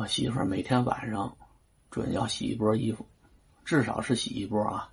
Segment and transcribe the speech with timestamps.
[0.00, 1.36] 我媳妇每天晚上
[1.90, 3.06] 准要洗一波衣服，
[3.66, 4.90] 至少是洗一波啊，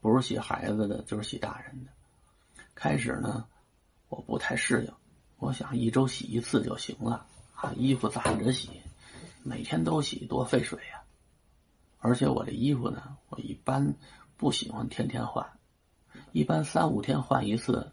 [0.00, 1.90] 不是洗孩子的，就是洗大人的。
[2.76, 3.44] 开始呢，
[4.08, 4.92] 我不太适应，
[5.38, 8.70] 我想一周洗一次就行了，啊，衣服攒着洗，
[9.42, 11.02] 每天都洗多费水呀。
[11.98, 13.96] 而且我这衣服呢，我一般
[14.36, 15.44] 不喜欢天天换，
[16.30, 17.90] 一般三五天换一次。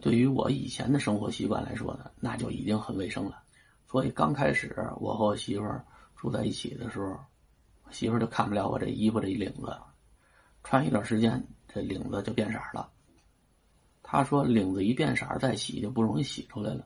[0.00, 3.42] 对于我以前的生活习惯来说呢，那就已经很卫生了。
[3.94, 5.84] 所以刚开始我和我媳妇儿
[6.16, 7.16] 住在一起的时候，
[7.92, 9.72] 媳妇儿就看不了我这衣服这一领子，
[10.64, 12.90] 穿一段时间这领子就变色了。
[14.02, 16.84] 她说领子一变色再洗就不容易洗出来了，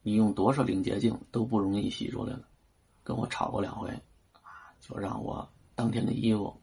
[0.00, 2.48] 你用多少领洁净都不容易洗出来了。
[3.04, 3.90] 跟我吵过两回，
[4.40, 6.58] 啊，就让我当天的衣服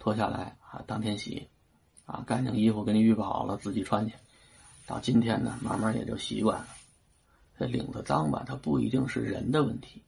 [0.00, 1.48] 脱下来啊，当天洗，
[2.04, 4.14] 啊，干净衣服给你预备好了自己穿去。
[4.88, 6.66] 到今天呢，慢慢也就习惯了。
[7.58, 10.02] 这领子脏吧，它不一定是人的问题，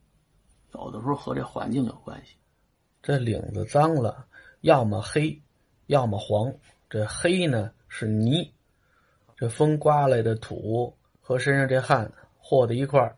[0.75, 2.34] 有的时候和这环境有关系。
[3.02, 4.27] 这领子脏了，
[4.61, 5.41] 要么黑，
[5.86, 6.53] 要么黄。
[6.91, 8.53] 这黑呢是泥，
[9.36, 13.17] 这风刮来的土和身上这汗和在一块儿，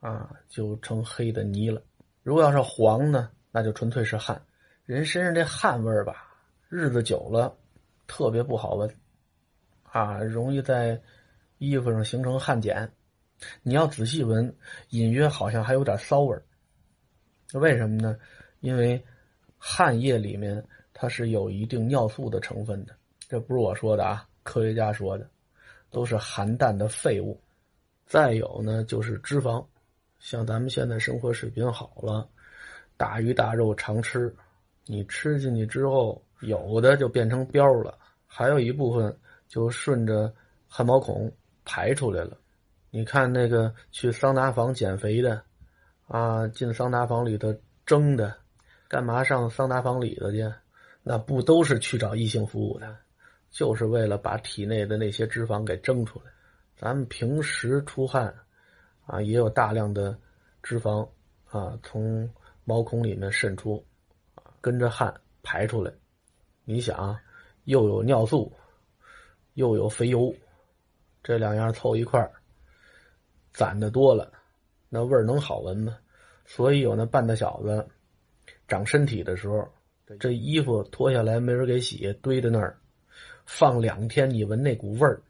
[0.00, 1.82] 啊，就成黑的泥了。
[2.22, 4.40] 如果要是黄呢，那就纯粹是汗。
[4.84, 6.34] 人身上这汗味儿吧，
[6.68, 7.56] 日子久了，
[8.06, 8.94] 特别不好闻。
[9.82, 11.00] 啊，容易在
[11.58, 12.90] 衣服上形成汗碱。
[13.62, 14.54] 你要仔细闻，
[14.90, 16.42] 隐约好像还有点骚味儿。
[17.54, 18.16] 为什么呢？
[18.60, 19.02] 因为
[19.58, 22.94] 汗液里面它是有一定尿素的成分的，
[23.28, 25.28] 这不是我说的啊，科学家说的，
[25.90, 27.40] 都是含氮的废物。
[28.06, 29.64] 再有呢，就是脂肪，
[30.18, 32.28] 像咱们现在生活水平好了，
[32.96, 34.34] 大鱼大肉常吃，
[34.86, 39.16] 你吃进去之后，有的就变成膘了，还有一部分。
[39.50, 40.32] 就顺着
[40.68, 41.28] 汗毛孔
[41.64, 42.38] 排出来了。
[42.90, 45.42] 你看那个去桑拿房减肥的，
[46.06, 47.54] 啊，进桑拿房里头
[47.86, 48.36] 蒸的，
[48.88, 50.52] 干嘛上桑拿房里头去？
[51.02, 52.96] 那不都是去找异性服务的，
[53.50, 56.30] 就是为了把体内的那些脂肪给蒸出来。
[56.76, 58.34] 咱们平时出汗，
[59.06, 60.18] 啊，也有大量的
[60.62, 61.08] 脂肪
[61.46, 62.28] 啊从
[62.64, 63.84] 毛孔里面渗出，
[64.34, 65.92] 啊，跟着汗排出来。
[66.64, 67.18] 你想，
[67.64, 68.52] 又有尿素。
[69.54, 70.32] 又有肥油，
[71.24, 72.30] 这两样凑一块儿，
[73.52, 74.32] 攒的多了，
[74.88, 75.96] 那味儿能好闻吗？
[76.44, 77.86] 所以有那半大小子
[78.66, 79.68] 长身体的时候，
[80.18, 82.76] 这衣服脱下来没人给洗，堆在那儿，
[83.46, 85.22] 放两天，你闻那股味儿，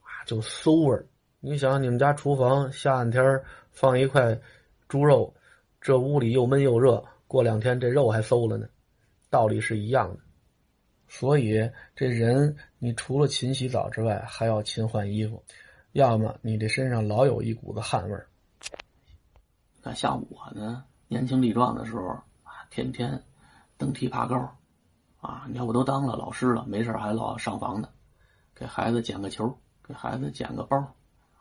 [0.00, 1.06] 啊，就馊味儿。
[1.40, 4.40] 你想，你们家厨房夏天天放一块
[4.88, 5.34] 猪肉，
[5.80, 8.68] 这屋里又闷又热，过两天这肉还馊了呢，
[9.28, 10.20] 道理是一样的。
[11.08, 15.42] 所以这人，你除了勤洗澡之外，还要勤换衣服，
[15.92, 18.26] 要么你这身上老有一股子汗味儿。
[19.82, 22.08] 那像我呢，年轻力壮的时候
[22.42, 23.22] 啊，天天
[23.76, 24.56] 登梯爬高，
[25.20, 27.88] 啊，你看我都当了老师了，没事还老上房呢，
[28.54, 30.78] 给孩子捡个球，给孩子捡个包，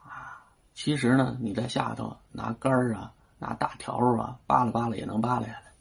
[0.03, 5.73] 啊，其实呢，你在下头拿杆儿啊，拿大条啊，扒拉扒拉也能扒拉下来。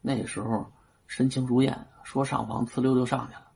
[0.00, 0.72] 那时候
[1.06, 1.86] 身轻如燕。
[2.04, 3.46] 说上房呲溜就上去了，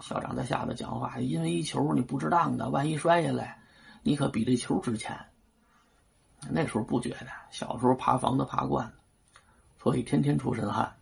[0.00, 3.58] 校长在下头讲话，因为一球你不值当的，万一摔下来，
[4.06, 5.18] 你可比这球值钱。
[6.48, 8.92] 那时候不觉得，小时候爬房子爬惯了，
[9.82, 10.94] 所以天天出身汗，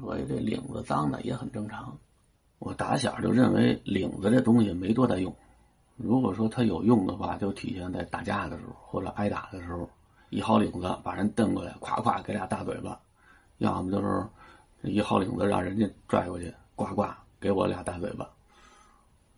[0.00, 1.96] 所以这领子脏的也很正常。
[2.58, 5.32] 我打小就认为领子这东西没多大用，
[5.96, 9.88] 如果说它有用的话，就体现在打架的时候或者挨打的时候，
[10.30, 13.00] 一好领子把人蹬过来，咵咵给俩大嘴巴，
[13.58, 14.26] 要么就是。
[14.82, 17.06] 一薅领子让人家拽过去，呱呱
[17.38, 18.28] 给我俩大嘴巴，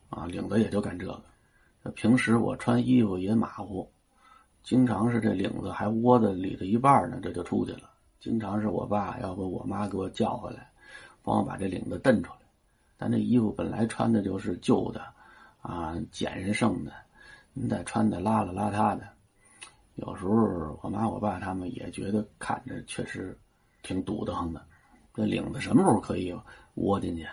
[0.08, 1.22] 啊，领子也就干这个。
[1.90, 3.90] 平时我穿衣服也马虎，
[4.62, 7.90] 经常是这领子还窝在里头一半呢，这就出去了。
[8.20, 10.70] 经常是我爸要不我妈给我叫回来，
[11.22, 12.38] 帮我把这领子蹬出来。
[12.96, 15.04] 但这衣服本来穿的就是旧的，
[15.60, 16.92] 啊，捡人剩的，
[17.52, 19.06] 你再穿的邋里邋遢的，
[19.96, 23.38] 有时候我妈我爸他们也觉得看着确实
[23.82, 24.64] 挺堵得慌的。
[25.12, 26.34] 这领子什么时候可以
[26.74, 27.26] 窝进去？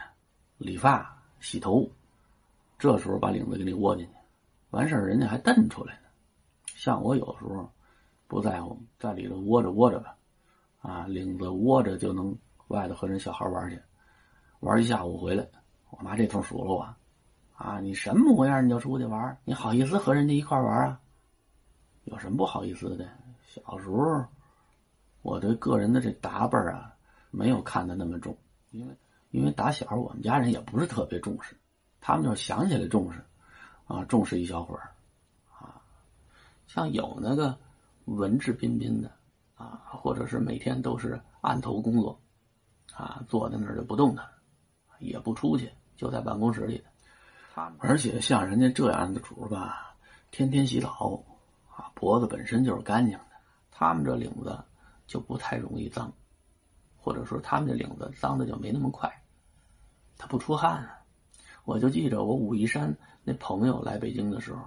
[0.57, 1.89] 理发、洗头，
[2.77, 4.11] 这时候把领子给你窝进去，
[4.71, 6.09] 完事儿人家还蹬出来呢。
[6.65, 7.71] 像我有时候
[8.27, 10.17] 不在乎，在里头窝着窝着吧，
[10.81, 12.35] 啊，领子窝着就能
[12.67, 13.79] 外头和人小孩玩去，
[14.59, 15.47] 玩一下午回来，
[15.91, 16.95] 我妈这通数落我，
[17.55, 19.37] 啊，你什么模样你就出去玩？
[19.45, 20.99] 你好意思和人家一块玩啊？
[22.05, 23.07] 有什么不好意思的？
[23.47, 24.25] 小时候
[25.21, 26.87] 我对个人的这打扮啊。
[27.33, 28.37] 没有看的那么重，
[28.71, 28.93] 因为
[29.29, 31.55] 因为打小我们家人也不是特别重视，
[32.01, 33.23] 他们就是想起来重视，
[33.91, 34.89] 啊，重视一小会儿，
[35.51, 35.81] 啊，
[36.65, 37.57] 像有那个
[38.05, 39.11] 文质彬彬的，
[39.55, 42.17] 啊，或者是每天都是案头工作，
[42.93, 44.25] 啊，坐在那儿就不动弹，
[44.99, 46.81] 也不出去，就在办公室里。
[47.79, 49.93] 而且像人家这样的主吧，
[50.31, 51.21] 天天洗澡，
[51.75, 53.25] 啊，脖子本身就是干净的，
[53.71, 54.57] 他们这领子
[55.05, 56.09] 就不太容易脏，
[56.95, 59.11] 或者说他们这领子脏的就没那么快，
[60.17, 61.00] 他不出汗啊。
[61.71, 64.61] 我就记着我武夷山那朋友来北京的时候，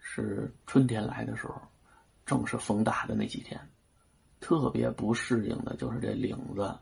[0.00, 1.54] 是春天来的时候，
[2.26, 3.60] 正是风大的那几天，
[4.40, 6.76] 特别不适应的就是这领子，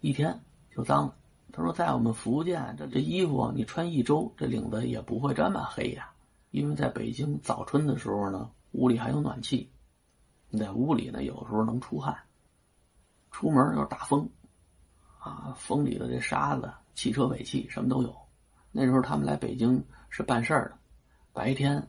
[0.00, 0.38] 一天
[0.70, 1.16] 就脏了。
[1.50, 6.10] 他说，在我们福建，这这衣服你穿一周，这领子也不会这么黑呀。
[6.50, 9.70] 因为在北京早春的时候呢，屋里还有暖气，
[10.50, 12.14] 你在屋里呢，有时候能出汗。
[13.30, 14.28] 出门又是大风，
[15.18, 18.14] 啊，风里的这沙子、汽车尾气什么都有。
[18.76, 20.76] 那时候他们来北京是办事儿的，
[21.32, 21.88] 白天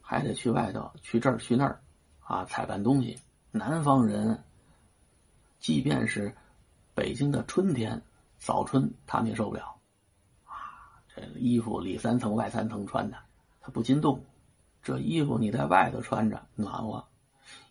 [0.00, 1.82] 还得去外头去这儿去那儿，
[2.20, 3.18] 啊，采办东西。
[3.50, 4.42] 南方人，
[5.60, 6.34] 即便是
[6.94, 8.02] 北京的春天。
[8.38, 9.78] 早春他们也受不了，
[10.46, 13.16] 啊，这衣服里三层外三层穿的，
[13.60, 14.24] 它不禁冻。
[14.82, 17.06] 这衣服你在外头穿着暖和，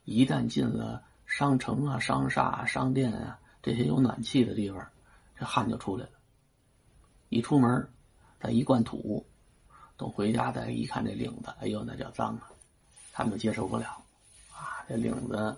[0.06, 4.88] 一旦进了商城啊、商厦、商店啊这些有暖气的地方，
[5.36, 6.12] 这汗就出来了。
[7.28, 7.90] 一出门，
[8.42, 9.24] 他一灌土，
[9.96, 12.50] 等回家再一看这领子，哎呦，那叫脏啊！
[13.14, 14.04] 他们接受不了，
[14.52, 15.56] 啊，这领子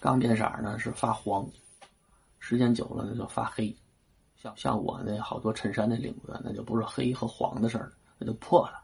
[0.00, 1.46] 刚变色呢是发黄。
[2.38, 3.76] 时间久了，那就发黑。
[4.42, 8.82] 像像我那好多衬衫的领子，那就不是黑和黄的事儿，那就破了。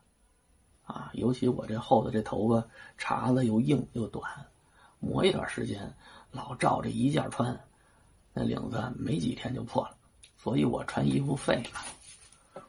[0.84, 2.62] 啊，尤其我这厚的这头发
[2.98, 4.30] 茬子又硬又短，
[5.00, 5.90] 磨一段时间，
[6.30, 7.58] 老照着一件穿，
[8.34, 9.96] 那领子没几天就破了。
[10.36, 11.80] 所以我穿衣服废了。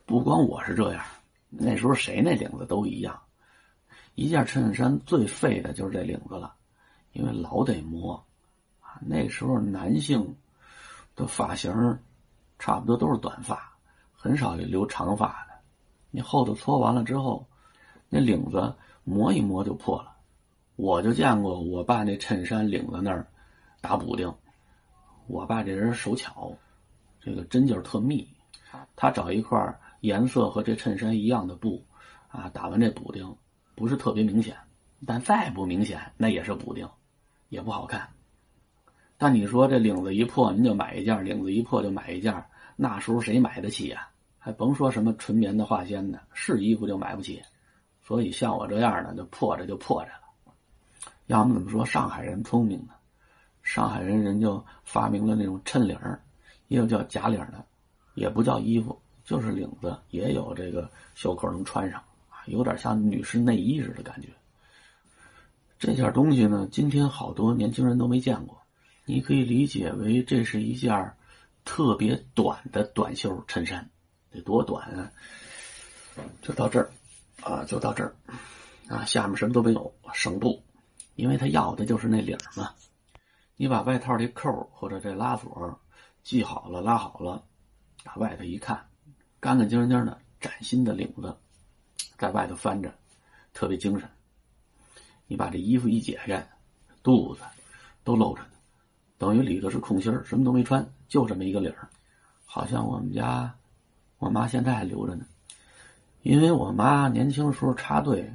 [0.05, 1.03] 不光我是这样，
[1.49, 3.19] 那时候谁那领子都一样。
[4.15, 6.53] 一件衬衫最废的就是这领子了，
[7.13, 8.15] 因为老得磨。
[8.79, 10.35] 啊，那时候男性。
[11.17, 11.97] 的发型
[12.59, 13.75] 差不多都是短发，
[14.13, 15.55] 很少有留长发的。
[16.11, 17.43] 你后头搓完了之后，
[18.07, 20.15] 那领子磨一磨就破了。
[20.75, 23.25] 我就见过我爸那衬衫领子那儿
[23.81, 24.31] 打补丁。
[25.25, 26.55] 我爸这人手巧，
[27.19, 28.29] 这个针劲儿特密。
[28.95, 31.85] 他找一块颜色和这衬衫一样的布，
[32.27, 33.35] 啊，打完这补丁
[33.75, 34.55] 不是特别明显，
[35.05, 36.87] 但再不明显那也是补丁，
[37.49, 38.09] 也不好看。
[39.17, 42.45] 但你说这领子一破，您就买一件；领子一破就买一件。
[42.75, 44.07] 那时候谁买得起呀？
[44.37, 47.41] 还甭说什么纯棉的、化纤的，是衣服就买不起。
[48.03, 50.53] 所以像我这样的，就破着就破着了。
[51.25, 52.93] 要么怎么说上海人聪明呢？
[53.63, 56.21] 上海人人就发明了那种衬领儿，
[56.67, 57.65] 也有叫假领的，
[58.17, 61.99] 也不叫衣服，就是领子也有这个袖口能穿上
[62.29, 64.29] 啊，有点像女士内衣似的感觉。
[65.77, 68.59] 这件东西呢，今天好多年轻人都没见过。
[69.05, 71.13] 你可以理解为这是一件
[71.63, 73.87] 特别短的短袖衬衫，
[74.31, 75.11] 得多短啊？
[76.41, 76.89] 就到这儿，
[77.43, 78.15] 啊，就到这儿，
[78.87, 80.63] 啊，下面什么都没有，省布，
[81.13, 82.71] 因为他要的就是那领嘛。
[83.55, 85.79] 你把外套这扣或者这拉锁
[86.23, 87.43] 系好了、拉好了，
[88.07, 88.87] 打外头一看，
[89.37, 91.35] 干干净净的崭新的领子，
[92.17, 92.89] 在外头翻着，
[93.53, 94.09] 特别精神。
[95.27, 96.47] 你把这衣服一解开，
[97.03, 97.41] 肚子
[98.05, 98.51] 都露着呢。
[99.17, 101.89] 等于里头是空心，什么都没穿，就这么一个领儿，
[102.45, 103.53] 好像我们家
[104.19, 105.25] 我妈现在还留着呢。
[106.21, 108.33] 因为我妈年轻时候插队，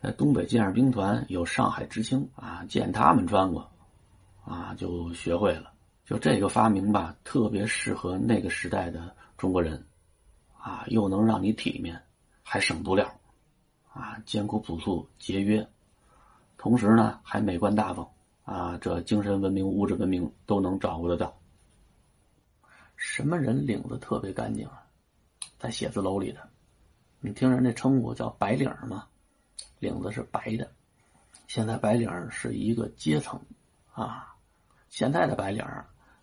[0.00, 3.70] 在东北建设兵团有上海知青啊，见他们穿过，
[4.46, 5.70] 啊就学会了。
[6.04, 9.86] 就这个发明吧，特别适合那个时代的中国人，
[10.58, 12.00] 啊又能让你体面，
[12.42, 13.20] 还省布料，
[13.92, 15.66] 啊艰苦朴素节约，
[16.56, 18.08] 同时呢还美观大方。
[18.42, 21.38] 啊，这精神文明、物质文明都能照顾得到。
[22.96, 24.82] 什么人领子特别干净啊？
[25.56, 26.50] 在写字楼里的，
[27.20, 29.06] 你听人那称呼叫白领吗？
[29.78, 30.68] 领子是白的。
[31.46, 33.40] 现在白领是一个阶层
[33.92, 34.34] 啊。
[34.90, 35.64] 现在的白领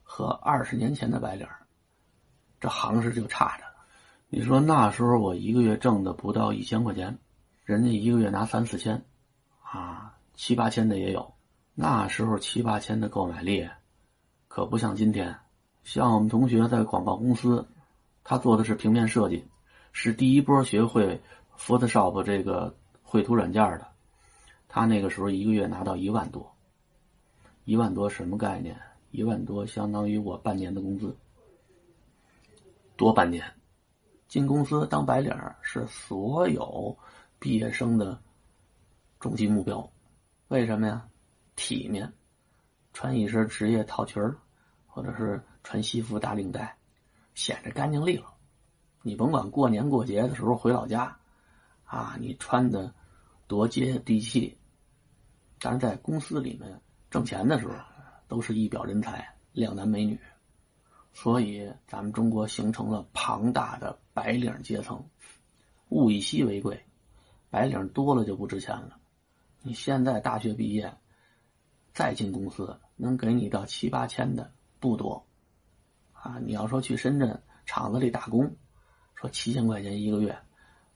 [0.03, 1.47] 和二十年前的白领，
[2.59, 3.63] 这行势就差着。
[4.27, 7.17] 你说那时候我一个月挣的不到一千块钱，
[7.63, 9.05] 人家一个月拿三四千，
[9.63, 11.33] 啊，七八千的也有。
[11.75, 13.69] 那时候七八千的购买力，
[14.50, 15.38] 可不像今天。
[15.86, 17.69] 像我们同学在广告公司，
[18.25, 19.47] 他做的是平面设计，
[19.93, 21.21] 是第一波学会
[21.57, 23.88] Photoshop 这个绘图软件的。
[24.67, 26.56] 他那个时候一个月拿到一万多，
[27.67, 28.79] 一万多什么概念？
[29.12, 31.13] 一万多相当于我半年的工资，
[32.95, 33.43] 多半年。
[34.29, 36.97] 进公司当白领是所有
[37.39, 38.17] 毕业生的
[39.19, 39.91] 终极目标，
[40.47, 41.09] 为什么呀？
[41.57, 42.13] 体面，
[42.93, 44.38] 穿一身职业套裙儿，
[44.86, 46.77] 或者是穿西服打领带，
[47.36, 48.33] 显着干净利落。
[49.01, 51.19] 你甭管过年过节的时候回老家，
[51.83, 52.95] 啊，你穿的
[53.45, 54.57] 多接地气。
[55.59, 57.73] 但是在公司里面挣钱的时候，
[58.27, 60.19] 都是一表人才、靓男美女，
[61.13, 65.03] 所以咱们中国形成了庞大的白领阶层。
[65.89, 66.85] 物以稀为贵，
[67.49, 68.99] 白领多了就不值钱了。
[69.61, 70.93] 你现在大学毕业，
[71.93, 75.25] 再进公司，能给你到七八千的不多。
[76.11, 78.53] 啊，你要说去深圳厂子里打工，
[79.15, 80.37] 说七千块钱一个月，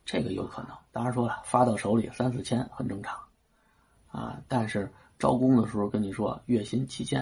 [0.04, 0.76] 这个有可能。
[0.92, 3.18] 当然说了，发到手里三四千很正常。
[4.10, 4.92] 啊，但是
[5.22, 7.22] 招工的时候跟你说月薪七千，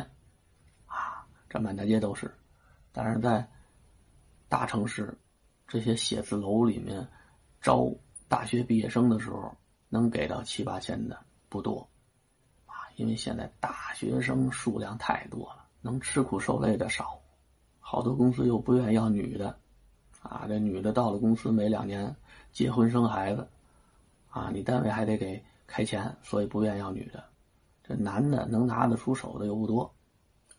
[0.85, 2.33] 啊，这满大街都是。
[2.93, 3.45] 但是在
[4.47, 5.13] 大城市
[5.67, 7.05] 这些写字楼里面
[7.59, 7.91] 招
[8.29, 9.53] 大学毕业生的时候，
[9.89, 11.85] 能给到七八千的不多，
[12.65, 17.19] 啊，因为现在大学生数量太多了，能吃苦受累的少，
[17.81, 19.59] 好多公司又不愿意要女的，
[20.21, 22.15] 啊，这女的到了公司没两年
[22.53, 23.45] 结婚生孩子，
[24.29, 25.43] 啊，你单位还得给。
[25.71, 27.28] 开钱，所以不愿意要女的。
[27.89, 29.91] 这男的能拿得出手的又不多，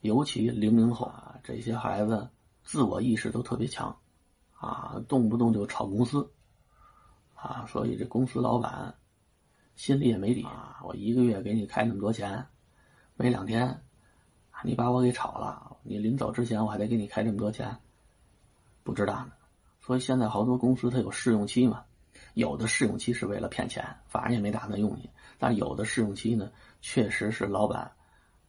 [0.01, 2.29] 尤其零零后啊，这些孩子
[2.65, 3.97] 自我意识都特别强，
[4.59, 6.29] 啊，动不动就炒公司，
[7.37, 8.97] 啊，所以这公司老板
[9.77, 10.81] 心里也没底啊。
[10.83, 12.45] 我一个月给你开那么多钱，
[13.15, 13.81] 没两天，
[14.65, 17.77] 你把我给炒了，你临走之前我还得给你开这么多钱，
[18.83, 19.37] 不值当的。
[19.81, 21.85] 所以现在好多公司它有试用期嘛。
[22.35, 25.09] 有的试用期是为了骗钱，反正也没打算用你。
[25.41, 27.91] 但有的试用期呢，确实是老板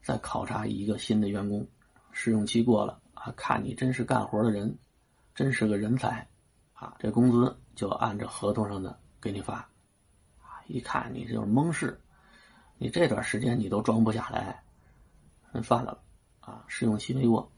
[0.03, 1.65] 在考察一个新的员工，
[2.12, 4.77] 试用期过了啊，看你真是干活的人，
[5.33, 6.27] 真是个人才，
[6.74, 9.55] 啊，这工资就按照合同上的给你发，
[10.41, 11.98] 啊，一看你就是蒙事，
[12.77, 14.62] 你这段时间你都装不下来，
[15.53, 15.98] 那算了，
[16.41, 17.50] 啊，试用期没过，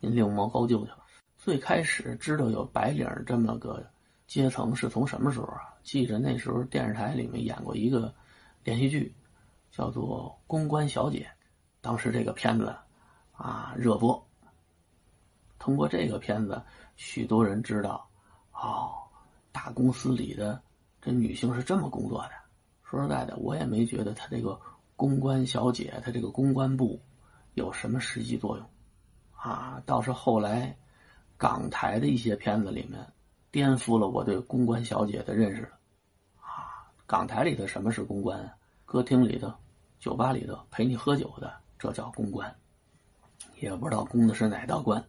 [0.00, 1.02] 您另谋高就去了。
[1.38, 3.84] 最开始知道有白领这么个。
[4.26, 5.72] 阶层是从什么时候啊？
[5.84, 8.12] 记着那时候电视台里面演过一个
[8.66, 9.14] 连续剧，
[9.70, 11.20] 叫做《公关小姐》。
[11.80, 12.74] 当时这个片子
[13.30, 14.26] 啊热播，
[15.56, 16.60] 通过这个片子，
[16.96, 18.10] 许多人知道
[18.50, 18.90] 哦，
[19.52, 20.60] 大公司里的
[21.00, 22.30] 这女性是这么工作的。
[22.82, 24.60] 说实在的，我也没觉得她这个
[24.96, 27.00] 公关小姐，她这个公关部
[27.54, 28.66] 有什么实际作用
[29.30, 29.80] 啊。
[29.86, 30.76] 倒是后来
[31.36, 32.98] 港台的一些片子里面。
[33.52, 35.72] 颠覆了我对公关小姐的认识，
[37.06, 38.52] 港台里头什么是公关？
[38.84, 39.52] 歌厅里头、
[40.00, 42.52] 酒吧里头陪你喝酒的，这叫公关。
[43.60, 45.04] 也不知道公的是哪道关。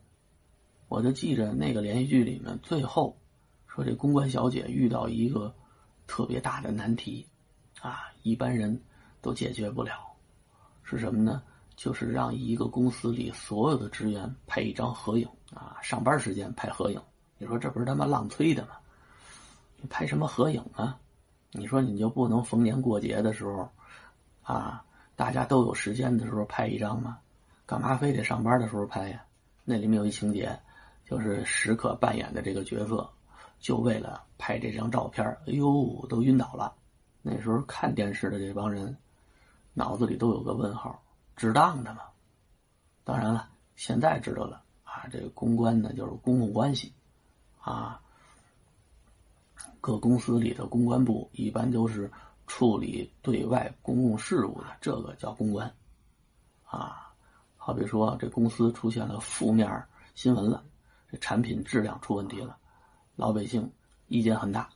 [0.90, 3.18] 我就记着那个连续剧里面，最后
[3.66, 5.54] 说这公关小姐遇到一个
[6.06, 7.28] 特别大的难题，
[7.82, 8.80] 啊，一般人
[9.20, 9.94] 都解决不了，
[10.84, 11.42] 是什么呢？
[11.76, 17.02] 就是让一个公司里所有的职员拍一张合影，啊，上班时间拍合影。
[17.40, 18.78] 你说这不是他妈浪催的吗？
[19.78, 21.00] 你拍什么合影啊？
[21.58, 23.68] 你说你就不能逢年过节的时候，
[24.44, 24.86] 啊，
[25.16, 27.18] 大家都有时间的时候拍一张吗？
[27.66, 29.26] 干嘛非得上班的时候拍呀？
[29.66, 30.58] 那里面有一情节，
[31.04, 33.10] 就是时刻扮演的这个角色，
[33.60, 36.76] 就为了拍这张照片，哎呦，都晕倒了。
[37.24, 38.96] 那时候看电视的这帮人，
[39.74, 41.02] 脑子里都有个问号：
[41.36, 42.02] 值当的吗？
[43.04, 46.94] 当然了，现在知道了啊，这个公关呢，就是公共关系。
[47.60, 48.00] 啊，
[49.82, 52.12] 各公司里的公关部一般都是
[52.46, 55.72] 处理对外公共事务的，这个叫公关。
[56.64, 57.14] 啊，
[57.56, 59.70] 好比说这公司出现了负面
[60.16, 60.64] 新闻了，
[61.10, 62.58] 这产品质量出问题了，
[63.16, 63.72] 老百姓
[64.08, 64.70] 意见很大，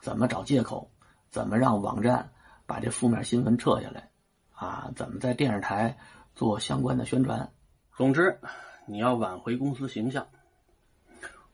[0.00, 0.90] 怎么找借口？
[1.30, 2.30] 怎么让网站
[2.66, 4.10] 把这负面新闻撤下来？
[4.54, 5.98] 啊，怎么在电视台
[6.34, 7.52] 做相关的宣传？
[7.96, 8.38] 总之，
[8.86, 10.26] 你要挽回公司形象。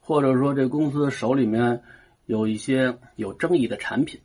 [0.00, 1.82] 或者说，这公司手里面
[2.26, 4.20] 有一些有争议的产品，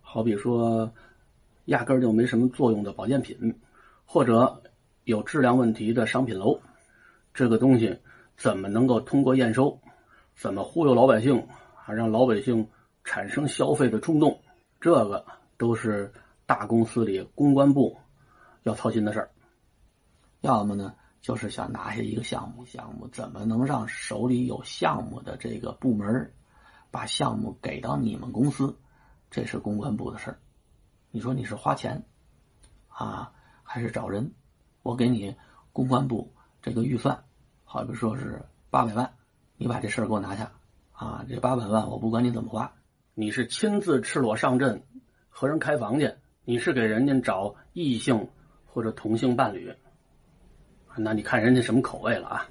[0.00, 0.92] 好比说
[1.64, 3.58] 压根儿就没什么作用的保健品，
[4.04, 4.62] 或者
[5.04, 6.60] 有质量问题的商品楼，
[7.34, 7.98] 这个东西
[8.36, 9.80] 怎么能够通过验收？
[10.34, 11.94] 怎么忽悠老百姓还？
[11.94, 12.68] 让老百姓
[13.04, 14.40] 产生消费的冲动？
[14.80, 15.24] 这个
[15.56, 16.12] 都是
[16.44, 17.96] 大公司里公关部
[18.62, 19.30] 要操心的事儿。
[20.42, 20.94] 要么呢？
[21.20, 26.32] 就是想拿下一个项目，项目怎么能让手里有项目的这个部门
[26.96, 28.74] 把项目给到你们公司？
[29.30, 30.38] 这是公关部的事儿。
[31.10, 32.02] 你说你是花钱
[32.88, 33.30] 啊，
[33.62, 34.32] 还是找人？
[34.82, 35.36] 我给你
[35.74, 37.22] 公关部这个预算，
[37.64, 39.12] 好比说是八百万，
[39.58, 40.50] 你把这事儿给我拿下
[40.92, 41.22] 啊！
[41.28, 42.72] 这八百万我不管你怎么花，
[43.12, 44.82] 你是亲自赤裸上阵
[45.28, 46.10] 和人开房去，
[46.46, 48.26] 你是给人家找异性
[48.64, 49.70] 或者同性伴侣。
[50.96, 52.48] 那你看人家什么口味了啊？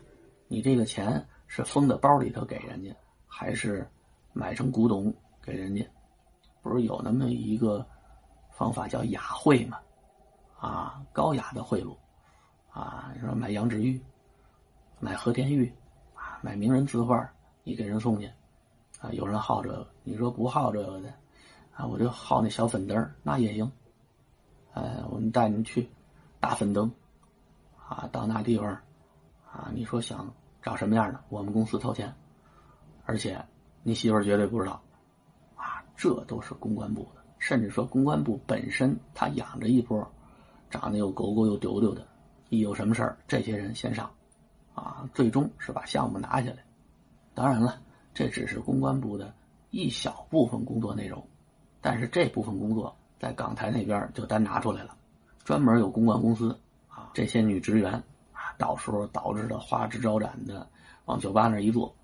[0.48, 3.90] 你这个钱是封在包里头给人家，还是
[4.38, 5.88] 买成古董给人家？
[6.62, 7.86] 不是有那么一个
[8.52, 9.80] 方法叫雅贿吗？
[10.60, 11.96] 啊，高雅的贿赂，
[12.70, 14.02] 啊，你说买羊脂玉，
[15.00, 15.74] 买和田玉，
[16.14, 17.32] 啊，买名人字画，
[17.64, 18.30] 你给人送去，
[19.00, 21.14] 啊，有人好这个，你说不好这个的，
[21.74, 23.72] 啊，我就好那小粉灯那也行，
[24.74, 25.90] 哎，我们带你去
[26.42, 26.92] 大粉灯，
[27.88, 28.68] 啊，到那地方，
[29.50, 30.30] 啊，你说想
[30.62, 32.14] 找什么样的，我们公司掏钱，
[33.06, 33.40] 而且
[33.88, 34.82] 你媳妇儿绝对不知道，
[35.56, 40.12] 啊，这都是公关部的，甚至说公关部本身他养着一波。
[40.72, 42.06] 长得又狗狗又丢丢的，
[42.50, 44.12] 一有什么事儿，这些人先上，
[44.74, 46.58] 啊，最终是把项目拿下来。
[47.36, 47.80] 当然了，
[48.12, 49.32] 这只是公关部的
[49.70, 51.26] 一小部分工作内容，
[51.80, 54.98] 但是这部分工作在港台那边就单拿出来了，
[55.44, 57.94] 专门有公关公司啊，这些女职员
[58.34, 60.68] 啊，到时候导致的花枝招展的
[61.06, 61.96] 往酒吧那一坐，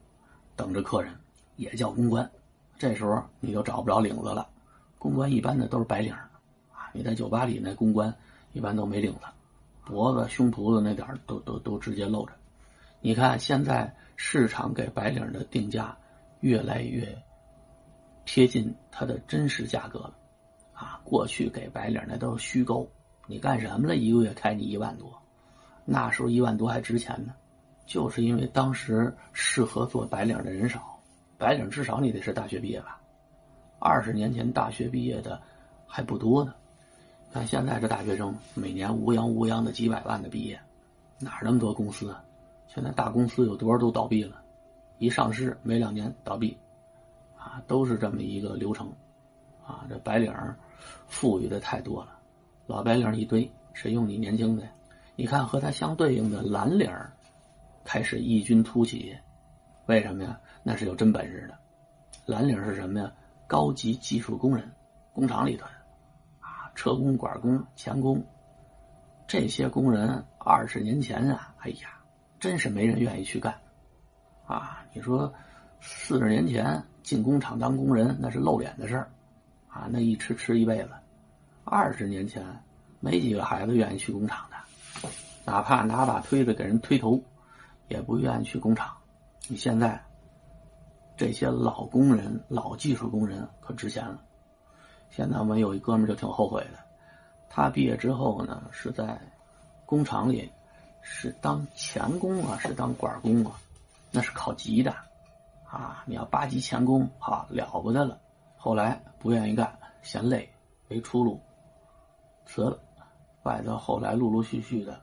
[0.55, 1.13] 等着客人，
[1.55, 2.29] 也叫公关。
[2.77, 4.47] 这时候你就找不着领子了，
[4.97, 8.13] 公关一般的都是白领啊，你在酒吧里那公关。
[8.53, 9.19] 一般都没领子，
[9.85, 12.33] 脖子、胸脯子那点都都都直接露着。
[12.99, 15.97] 你看现在市场给白领的定价
[16.41, 17.17] 越来越
[18.25, 20.13] 贴近它的真实价格了，
[20.73, 22.85] 啊，过去给白领那都是虚构。
[23.25, 23.95] 你干什么了？
[23.95, 25.17] 一个月开你一万多，
[25.85, 27.33] 那时候一万多还值钱呢，
[27.85, 30.99] 就是因为当时适合做白领的人少，
[31.41, 33.01] 白领至少你得是大学毕业吧，
[33.79, 35.41] 二十年前大学毕业的
[35.87, 36.53] 还不多呢。
[37.33, 40.61] 看现在这大学生每年乌泱乌泱的几百万的毕业，
[41.17, 42.23] 哪那么多公司啊？
[42.67, 44.39] 现在大公司有多少都倒闭了，
[44.99, 46.55] 一上市没两年倒闭，
[47.35, 48.87] 啊，都是这么一个流程，
[49.65, 50.31] 啊，这白领
[51.07, 52.19] 富裕的太多了，
[52.67, 54.63] 老白领一堆，谁用你年轻的？
[55.15, 56.87] 你看和他相对应的蓝领
[57.83, 59.17] 开始异军突起，
[59.87, 60.39] 为什么呀？
[60.63, 61.57] 那是有真本事的，
[62.25, 63.11] 蓝领是什么呀？
[63.47, 64.71] 高级技术工人，
[65.13, 65.65] 工厂里头。
[66.39, 68.23] 啊车工、管工、钳工，
[69.27, 71.99] 这些工人二十年前啊，哎呀，
[72.39, 73.53] 真是没人愿意去干，
[74.47, 74.85] 啊！
[74.93, 75.31] 你说
[75.81, 79.11] 四十年前进工厂当工人那是露脸的事儿，
[79.67, 80.89] 啊，那一吃吃一辈子。
[81.65, 82.43] 二十年前
[82.99, 85.09] 没几个孩子愿意去工厂的，
[85.45, 87.21] 哪怕拿把推子给人推头，
[87.89, 88.95] 也不愿意去工厂。
[89.47, 90.01] 你现在
[91.17, 94.21] 这些老工人、老技术工人可值钱了。
[95.09, 96.79] 现在我们有一哥们就挺后悔的，
[97.49, 99.19] 他毕业之后呢，是在
[99.85, 100.49] 工厂里
[101.01, 103.59] 是当钳工啊，是当管工啊，
[104.09, 104.95] 那是考级的
[105.67, 106.03] 啊。
[106.05, 108.17] 你要八级钳工啊，了不得了。
[108.55, 110.49] 后来不愿意干，嫌累，
[110.87, 111.41] 没出路，
[112.45, 112.79] 辞了。
[113.43, 115.01] 外头后来陆陆续续的，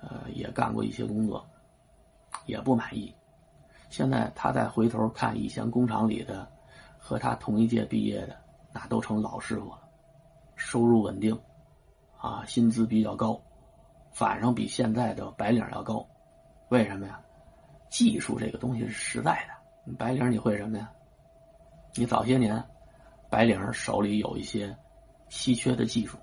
[0.00, 1.44] 呃，也干过一些工作，
[2.46, 3.12] 也不满意。
[3.90, 6.50] 现在他再回头看以前工厂里的
[6.96, 8.34] 和他同一届毕业的。
[8.72, 9.80] 那都成老师傅了，
[10.54, 11.36] 收入稳定，
[12.16, 13.36] 啊，薪资比较高，
[14.12, 16.06] 反正比现在的白领要高。
[16.68, 17.20] 为什么呀？
[17.88, 19.92] 技术这个东西是实在的。
[19.94, 20.88] 白领你会什么呀？
[21.96, 22.62] 你早些年，
[23.28, 24.72] 白领手里有一些
[25.28, 26.16] 稀缺的技术，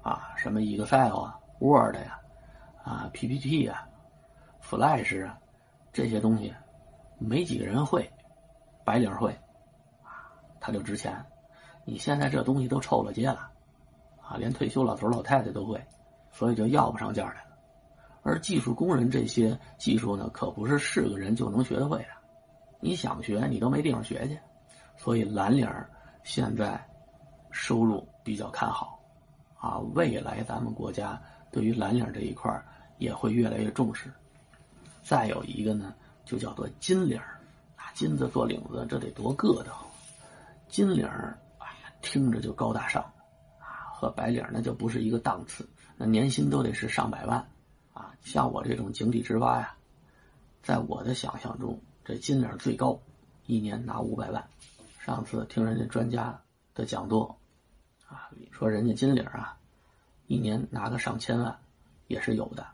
[0.00, 2.18] 啊，什么 Excel 啊、Word 呀、
[2.82, 3.86] 啊 PPT 啊、
[4.62, 5.38] Flash 啊，
[5.92, 6.54] 这些东西
[7.20, 8.10] 没几个人会，
[8.84, 9.30] 白领会，
[10.02, 11.24] 啊，他就值钱。
[11.84, 13.50] 你现在这东西都臭了街了，
[14.22, 15.80] 啊，连退休老头老太太都会，
[16.30, 17.50] 所以就要不上价来了。
[18.22, 22.08] 而技术工人这些技术呢，可不是是个人就能学得会的，
[22.80, 24.38] 你想学你都没地方学去。
[24.96, 25.68] 所以蓝领
[26.22, 26.82] 现在
[27.50, 28.98] 收入比较看好，
[29.58, 32.50] 啊，未来咱们国家对于蓝领这一块
[32.98, 34.12] 也会越来越重视。
[35.02, 35.94] 再有一个呢，
[36.30, 37.40] 就叫做金领儿
[37.74, 39.84] 啊，金子做领子，这得多硌得慌。
[40.68, 43.02] 金领儿，哎呀听着就高大上，
[43.58, 47.44] 啊，和白领儿那就不是一个档次，那年薪都得是上百万，
[47.92, 49.74] 啊，像我这种井底之蛙呀，
[50.62, 53.00] 在我的想象中，这金领儿最高，
[53.46, 54.48] 一年拿五百万。
[55.00, 56.40] 上次听人家专家
[56.76, 57.36] 的讲座，
[58.06, 59.58] 啊，说人家金领儿啊，
[60.28, 61.58] 一年拿个上千万，
[62.06, 62.64] 也是有的，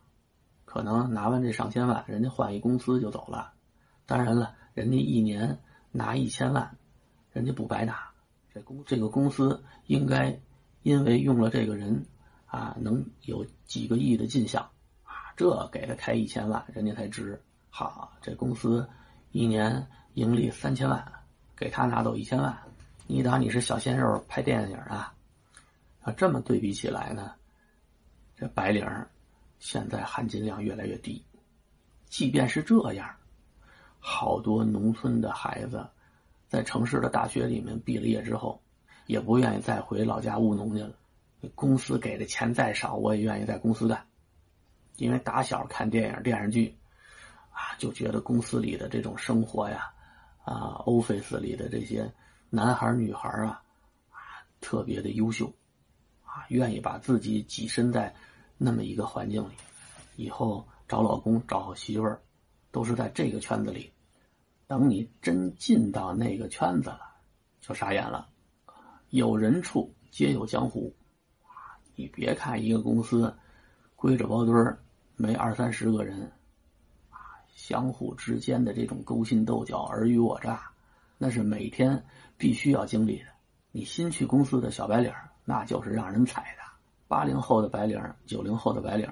[0.76, 3.54] 可能拿完这上千万，人家换一公司就走了。
[4.04, 5.58] 当然了，人家一年
[5.90, 6.76] 拿一千万，
[7.32, 8.10] 人家不白拿。
[8.52, 10.38] 这公这个公司应该
[10.82, 12.04] 因为用了这个人
[12.44, 14.68] 啊，能有几个亿的进项
[15.02, 17.40] 啊，这给他开一千万，人家才值。
[17.70, 18.86] 好，这公司
[19.32, 21.10] 一年盈利三千万，
[21.56, 22.54] 给他拿走一千万，
[23.06, 25.14] 你当你是小鲜肉拍电影啊？
[26.02, 27.32] 啊，这么对比起来呢，
[28.36, 28.84] 这白领
[29.58, 31.24] 现在含金量越来越低。
[32.08, 33.14] 即便是这样，
[33.98, 35.86] 好多农村的孩子
[36.48, 38.60] 在城市的大学里面毕了业之后，
[39.06, 40.94] 也不愿意再回老家务农去了。
[41.54, 44.04] 公司给的钱再少，我也愿意在公司干，
[44.96, 46.74] 因为打小看电影电视剧，
[47.50, 49.92] 啊，就觉得公司里的这种生活呀，
[50.44, 52.10] 啊，office 里的这些
[52.50, 53.62] 男孩女孩啊，
[54.10, 54.18] 啊，
[54.60, 55.52] 特别的优秀，
[56.24, 58.14] 啊，愿意把自己跻身在
[58.58, 59.54] 那么一个环境里，
[60.16, 62.22] 以后找老公找媳妇儿，
[62.70, 63.92] 都是在这个圈子里。
[64.66, 67.00] 等你真进到那个圈子了，
[67.60, 68.28] 就傻眼了，
[69.10, 70.94] 有人处皆有江湖。
[71.94, 73.36] 你别看一个公司，
[73.94, 74.82] 规着包堆儿，
[75.16, 76.32] 没二三十个人，
[77.54, 80.70] 相互之间的这种勾心斗角、尔虞我诈，
[81.16, 82.04] 那是每天
[82.36, 83.26] 必须要经历的。
[83.70, 85.12] 你新去公司的小白领，
[85.44, 86.55] 那就是让人踩的。
[87.08, 89.10] 八零后的白领，九零后的白领，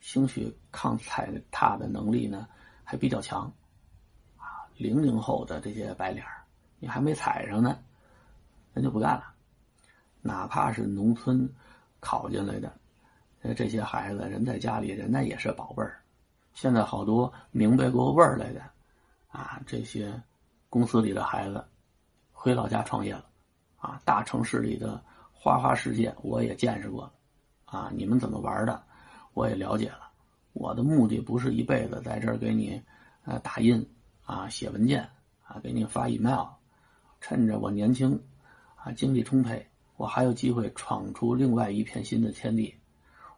[0.00, 2.46] 兴许抗踩踏的能力呢
[2.84, 3.52] 还比较强，
[4.36, 6.22] 啊，零零后的这些白领，
[6.78, 7.78] 你还没踩上呢，
[8.74, 9.24] 人就不干了。
[10.20, 11.48] 哪怕是农村。
[12.02, 12.74] 考进来的，
[13.54, 16.00] 这些孩子人在家里，人家也是宝贝儿。
[16.54, 18.62] 现在好多明白过味儿来的，
[19.28, 20.10] 啊，这些
[20.70, 21.62] 公司里的孩子
[22.32, 23.26] 回老家创业了，
[23.76, 24.98] 啊，大城市里的
[25.30, 27.12] 花花世界我也见识过了，
[27.70, 28.82] 啊，你们怎么玩的，
[29.32, 30.10] 我也了解了。
[30.52, 32.82] 我的目的不是一辈子在这儿给你
[33.24, 33.88] 呃打印
[34.24, 35.08] 啊写文件
[35.44, 36.46] 啊给你发 email，
[37.20, 38.20] 趁着我年轻
[38.74, 39.64] 啊精力充沛。
[39.96, 42.74] 我还有机会闯出另外一片新的天地，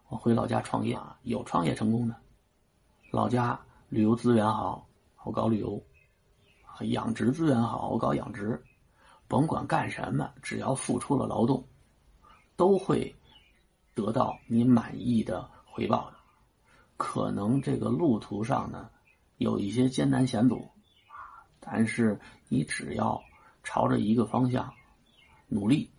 [0.07, 2.15] 我回老家创业啊，有创业成功的。
[3.11, 4.87] 老家旅游资源好，
[5.23, 5.83] 我搞旅游；
[6.85, 8.63] 养殖资源好，我搞养殖。
[9.27, 11.67] 甭管干什么，只要付出了劳动，
[12.55, 13.13] 都会
[13.93, 16.17] 得到你满意的回报的。
[16.97, 18.89] 可能这个路途上呢，
[19.37, 20.69] 有一些艰难险阻，
[21.59, 23.21] 但是你只要
[23.63, 24.73] 朝着一个方向
[25.47, 25.89] 努力。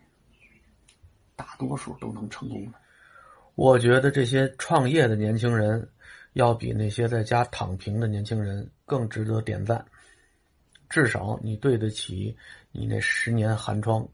[1.37, 2.79] 大多数都能成功的。
[3.57, 5.91] 我觉得这些创业的年轻人，
[6.33, 9.85] 要比那些在家躺平的年轻人更值得点赞。
[10.89, 12.37] 至少你对得起
[12.71, 14.09] 你那十年寒窗，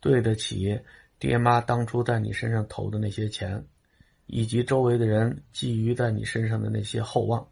[0.00, 0.78] 对得起
[1.22, 3.64] 爹妈当初在你身上投的那些钱，
[4.26, 7.40] 以及周围的人寄予在你身上的那些厚望。